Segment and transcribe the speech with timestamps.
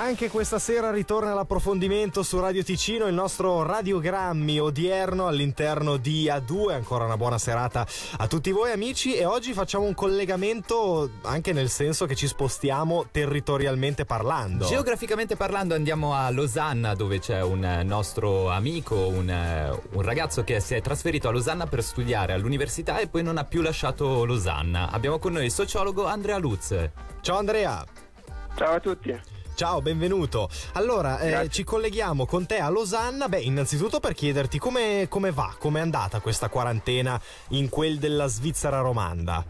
[0.00, 6.70] Anche questa sera ritorna l'approfondimento su Radio Ticino, il nostro radiogrammi odierno all'interno di A2.
[6.70, 7.84] Ancora una buona serata
[8.18, 13.06] a tutti voi amici e oggi facciamo un collegamento anche nel senso che ci spostiamo
[13.10, 14.66] territorialmente parlando.
[14.66, 19.28] Geograficamente parlando andiamo a Losanna dove c'è un nostro amico, un,
[19.90, 23.44] un ragazzo che si è trasferito a Losanna per studiare all'università e poi non ha
[23.44, 24.92] più lasciato Losanna.
[24.92, 26.88] Abbiamo con noi il sociologo Andrea Lutz.
[27.20, 27.84] Ciao Andrea.
[28.54, 29.37] Ciao a tutti.
[29.58, 30.48] Ciao, benvenuto.
[30.74, 33.28] Allora, eh, ci colleghiamo con te a Losanna.
[33.28, 38.78] Beh, innanzitutto per chiederti come, come va, com'è andata questa quarantena in quel della Svizzera
[38.78, 39.44] romanda.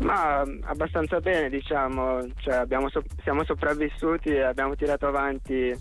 [0.00, 5.74] Ma abbastanza bene, diciamo, cioè, so- siamo sopravvissuti e abbiamo tirato avanti.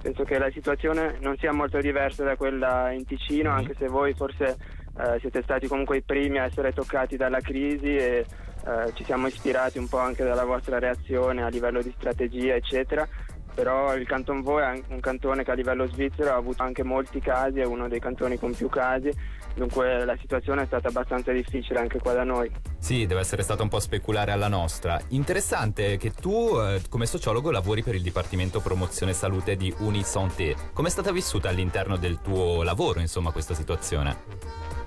[0.00, 3.58] Penso che la situazione non sia molto diversa da quella in Ticino, mm-hmm.
[3.58, 4.56] anche se voi forse
[4.98, 8.24] eh, siete stati comunque i primi a essere toccati dalla crisi e
[8.66, 13.06] eh, ci siamo ispirati un po' anche dalla vostra reazione a livello di strategia, eccetera.
[13.52, 17.20] Però il Canton Vaud è un cantone che a livello svizzero ha avuto anche molti
[17.20, 19.12] casi, è uno dei cantoni con più casi,
[19.54, 22.50] dunque la situazione è stata abbastanza difficile anche qua da noi.
[22.78, 25.00] Sì, deve essere stata un po' speculare alla nostra.
[25.08, 30.54] Interessante che tu eh, come sociologo lavori per il Dipartimento Promozione Salute di Unisanté.
[30.72, 34.79] Come è stata vissuta all'interno del tuo lavoro, insomma, questa situazione?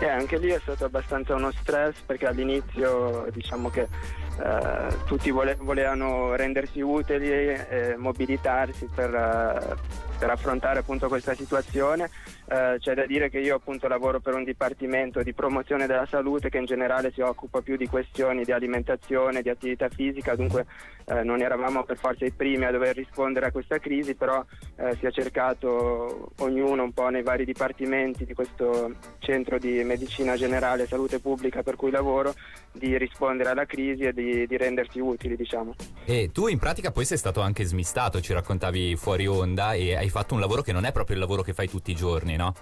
[0.00, 5.56] Eh, anche lì è stato abbastanza uno stress perché all'inizio diciamo che eh, tutti vole-
[5.60, 9.74] volevano rendersi utili e mobilitarsi per, uh,
[10.18, 12.08] per affrontare appunto questa situazione.
[12.46, 16.48] Eh, c'è da dire che io appunto lavoro per un dipartimento di promozione della salute
[16.48, 20.66] che in generale si occupa più di questioni di alimentazione, di attività fisica, dunque
[21.12, 24.44] eh, non eravamo per forza i primi a dover rispondere a questa crisi, però
[24.76, 30.36] eh, si è cercato ognuno un po' nei vari dipartimenti di questo centro di medicina
[30.36, 32.34] generale e salute pubblica per cui lavoro
[32.72, 35.74] di rispondere alla crisi e di, di rendersi utili, diciamo.
[36.04, 40.08] E tu in pratica poi sei stato anche smistato, ci raccontavi fuori onda e hai
[40.08, 42.54] fatto un lavoro che non è proprio il lavoro che fai tutti i giorni no?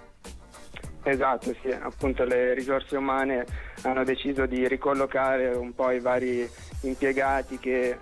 [1.03, 3.45] Esatto, sì, appunto le risorse umane
[3.83, 6.47] hanno deciso di ricollocare un po' i vari
[6.81, 7.97] impiegati che eh,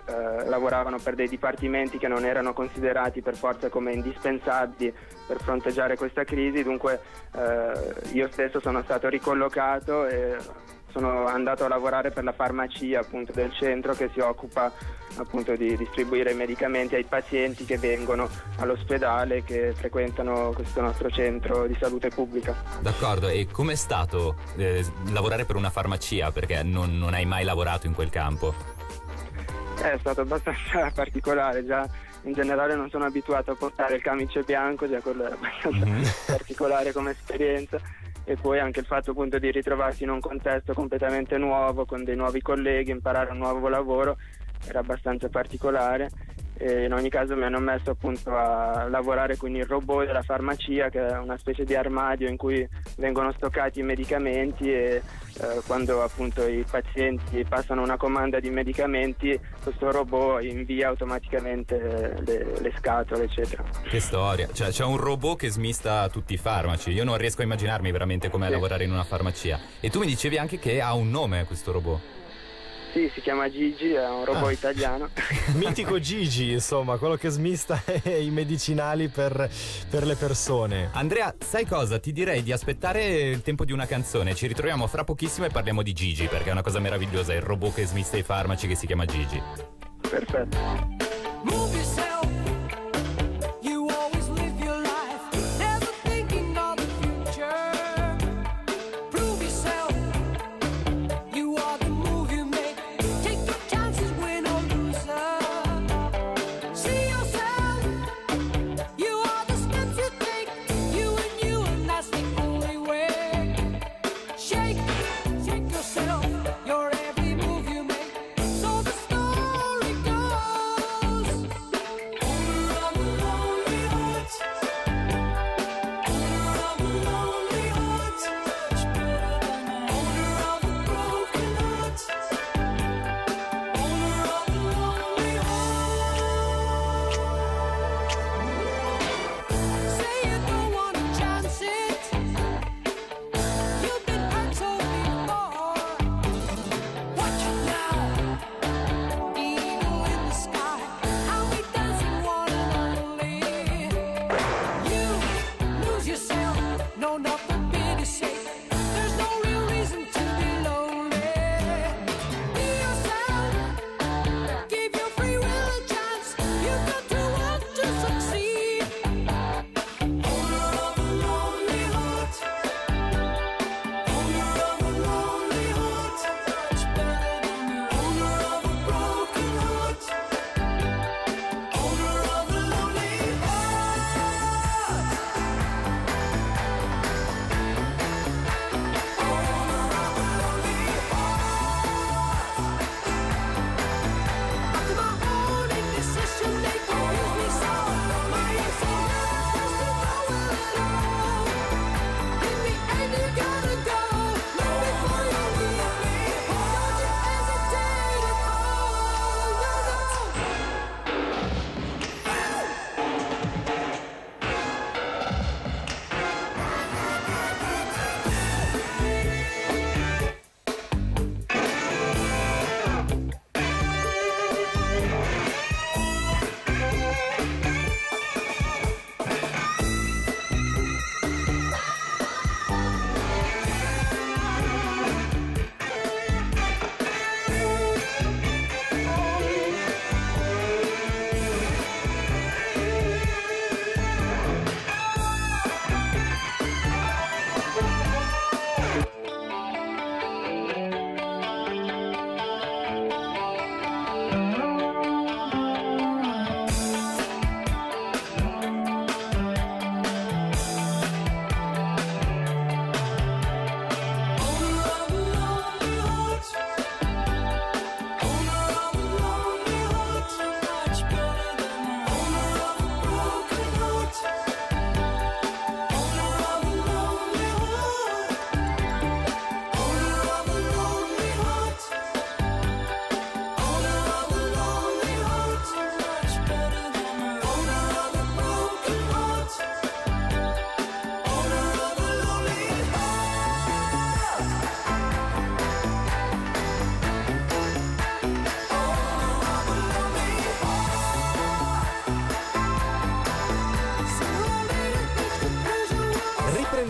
[0.46, 4.94] lavoravano per dei dipartimenti che non erano considerati per forza come indispensabili
[5.26, 7.00] per fronteggiare questa crisi, dunque
[7.36, 10.36] eh, io stesso sono stato ricollocato e
[10.92, 14.72] sono andato a lavorare per la farmacia appunto, del centro che si occupa
[15.18, 21.68] appunto, di distribuire i medicamenti ai pazienti che vengono all'ospedale che frequentano questo nostro centro
[21.68, 22.56] di salute pubblica.
[22.82, 26.32] D'accordo, e com'è stato eh, lavorare per una farmacia?
[26.32, 28.54] Perché non, non hai mai lavorato in quel campo?
[29.82, 31.88] È stato abbastanza particolare, già
[32.24, 36.04] in generale non sono abituato a portare il camice bianco, già quello è abbastanza mm-hmm.
[36.26, 37.80] particolare come esperienza
[38.30, 42.16] e poi anche il fatto appunto di ritrovarsi in un contesto completamente nuovo con dei
[42.16, 44.18] nuovi colleghi, imparare un nuovo lavoro
[44.68, 46.12] era abbastanza particolare.
[46.54, 50.90] E in ogni caso mi hanno messo appunto a lavorare con il robot della farmacia
[50.90, 52.68] che è una specie di armadio in cui
[52.98, 55.02] vengono stoccati i medicamenti e
[55.42, 62.60] eh, quando appunto i pazienti passano una comanda di medicamenti questo robot invia automaticamente le,
[62.60, 63.64] le scatole eccetera.
[63.88, 67.44] Che storia, cioè c'è un robot che smista tutti i farmaci, io non riesco a
[67.46, 68.52] immaginarmi veramente com'è sì.
[68.52, 72.18] lavorare in una farmacia e tu mi dicevi anche che ha un nome questo robot.
[72.92, 74.52] Sì, si chiama Gigi, è un robot ah.
[74.52, 75.10] italiano.
[75.54, 79.50] Mitico Gigi, insomma, quello che smista i medicinali per,
[79.90, 80.90] per, le persone.
[80.94, 82.00] Andrea, sai cosa?
[82.00, 84.34] Ti direi di aspettare il tempo di una canzone.
[84.34, 87.42] Ci ritroviamo fra pochissimo e parliamo di Gigi, perché è una cosa meravigliosa, è il
[87.44, 89.42] robot che smista i farmaci che si chiama Gigi.
[90.02, 90.58] Perfetto.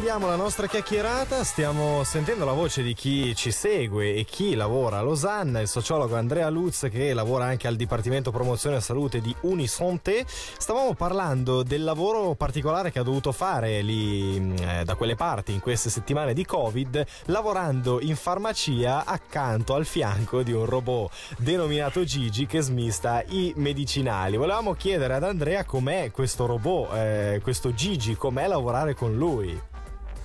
[0.09, 4.97] Proseguiamo la nostra chiacchierata, stiamo sentendo la voce di chi ci segue e chi lavora
[4.97, 9.35] a Losanna, il sociologo Andrea Lutz che lavora anche al Dipartimento Promozione e Salute di
[9.41, 10.25] Unisonte.
[10.27, 15.59] Stavamo parlando del lavoro particolare che ha dovuto fare lì eh, da quelle parti in
[15.59, 22.47] queste settimane di Covid, lavorando in farmacia accanto al fianco di un robot denominato Gigi
[22.47, 24.37] che smista i medicinali.
[24.37, 29.68] Volevamo chiedere ad Andrea com'è questo robot, eh, questo Gigi, com'è lavorare con lui.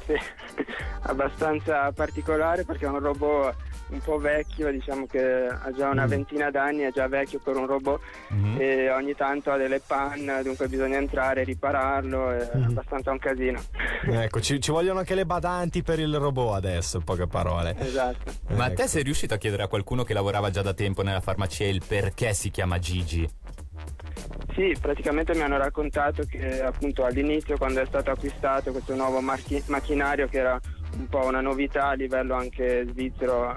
[0.06, 0.15] Sì,
[1.03, 3.56] abbastanza particolare perché è un robot
[3.89, 6.09] un po' vecchio, diciamo che ha già una mm.
[6.09, 8.01] ventina d'anni, è già vecchio per un robot
[8.33, 8.61] mm-hmm.
[8.61, 12.69] e ogni tanto ha delle panne, dunque bisogna entrare e ripararlo, è mm-hmm.
[12.69, 13.62] abbastanza un casino.
[14.25, 17.75] Ecco, ci, ci, vogliono anche le badanti per il robot adesso, in poche parole.
[17.79, 18.33] Esatto.
[18.49, 18.83] Ma ecco.
[18.83, 21.83] te sei riuscito a chiedere a qualcuno che lavorava già da tempo nella farmacia il
[21.87, 23.27] perché si chiama Gigi?
[24.55, 29.61] Sì, praticamente mi hanno raccontato che appunto all'inizio quando è stato acquistato questo nuovo marchi-
[29.67, 30.61] macchinario che era
[30.97, 33.53] un po' una novità a livello anche svizzero,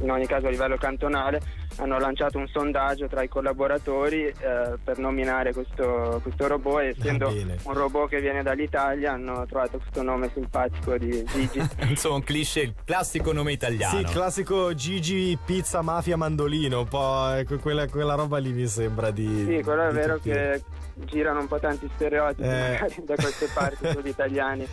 [0.00, 1.38] in ogni caso a livello cantonale,
[1.76, 4.34] hanno lanciato un sondaggio tra i collaboratori eh,
[4.82, 7.32] per nominare questo, questo robot e essendo ah,
[7.64, 11.60] un robot che viene dall'Italia hanno trovato questo nome simpatico di Gigi.
[11.88, 13.98] Insomma un cliché, il classico nome italiano.
[13.98, 19.10] Sì, classico Gigi pizza mafia mandolino, un po' ecco, quella, quella roba lì mi sembra
[19.10, 19.44] di...
[19.46, 20.30] Sì, quello è vero tutti.
[20.30, 20.62] che
[20.94, 23.02] girano un po' tanti stereotipi eh.
[23.04, 24.66] da queste parti sugli italiani.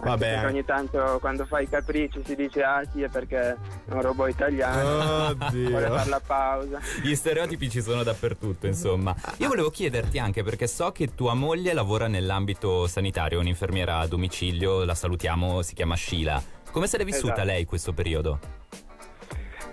[0.00, 0.44] Vabbè.
[0.46, 3.56] ogni tanto quando fai i capricci si dice ah sì è perché è
[3.90, 5.26] un robot italiano.
[5.28, 5.70] Oddio.
[5.70, 6.80] Vuole fare la pausa.
[7.02, 9.14] Gli stereotipi ci sono dappertutto, insomma.
[9.38, 14.84] Io volevo chiederti anche perché so che tua moglie lavora nell'ambito sanitario, un'infermiera a domicilio,
[14.84, 16.42] la salutiamo, si chiama Sheila.
[16.70, 17.46] Come se l'è vissuta esatto.
[17.46, 18.38] lei questo periodo?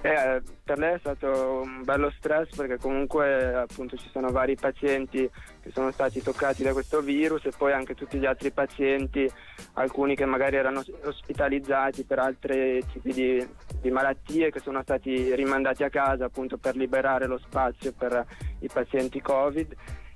[0.06, 5.28] Eh, per lei è stato un bello stress perché comunque appunto ci sono vari pazienti
[5.62, 9.28] che sono stati toccati da questo virus e poi anche tutti gli altri pazienti,
[9.76, 13.48] alcuni che magari erano ospitalizzati per altri tipi di,
[13.82, 18.26] di malattie che sono stati rimandati a casa appunto per liberare lo spazio per
[18.60, 19.74] i pazienti Covid.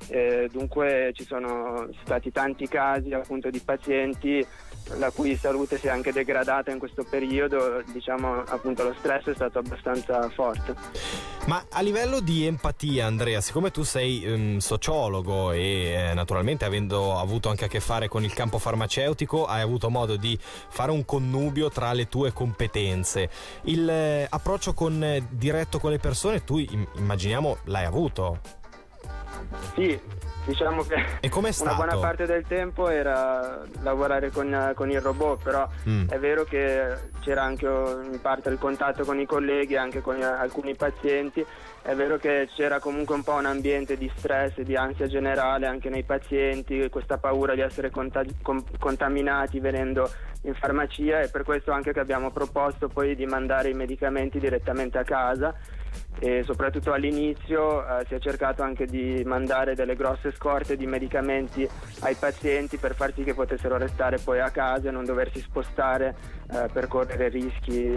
[0.08, 4.46] Eh, dunque ci sono stati tanti casi appunto di pazienti
[4.98, 9.36] la cui salute si è anche degradata in questo periodo, diciamo appunto lo stress è
[9.36, 10.76] stato abbastanza forte.
[11.46, 17.18] Ma a livello di empatia Andrea, siccome tu sei um, sociologo e eh, naturalmente avendo
[17.18, 21.06] avuto anche a che fare con il campo farmaceutico, hai avuto modo di fare un
[21.06, 23.30] connubio tra le tue competenze.
[23.64, 28.59] Il eh, approccio con, eh, diretto con le persone tu immaginiamo l'hai avuto?
[29.74, 30.00] Sì,
[30.46, 30.96] diciamo che
[31.62, 36.10] una buona parte del tempo era lavorare con, con il robot, però mm.
[36.10, 40.76] è vero che c'era anche in parte il contatto con i colleghi, anche con alcuni
[40.76, 41.46] pazienti,
[41.82, 45.66] è vero che c'era comunque un po' un ambiente di stress e di ansia generale
[45.66, 50.10] anche nei pazienti, questa paura di essere contagi- com- contaminati venendo
[50.44, 54.98] in farmacia e per questo anche che abbiamo proposto poi di mandare i medicamenti direttamente
[54.98, 55.54] a casa
[56.20, 61.68] e soprattutto all'inizio eh, si è cercato anche di mandare delle grosse scorte di medicamenti
[62.02, 66.16] ai pazienti per far sì che potessero restare poi a casa e non doversi spostare
[66.52, 67.96] eh, per correre rischi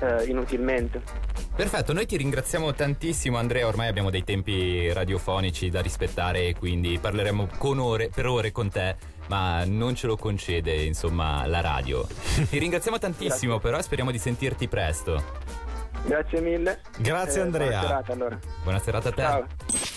[0.00, 1.02] eh, inutilmente.
[1.54, 6.98] Perfetto, noi ti ringraziamo tantissimo Andrea, ormai abbiamo dei tempi radiofonici da rispettare e quindi
[6.98, 12.06] parleremo ore, per ore con te ma non ce lo concede insomma la radio.
[12.48, 15.49] Ti ringraziamo tantissimo però e speriamo di sentirti presto.
[16.04, 16.80] Grazie mille.
[16.98, 17.68] Grazie eh, Andrea.
[17.68, 18.38] Buona serata allora.
[18.62, 19.22] Buona serata a te.
[19.22, 19.46] Ciao.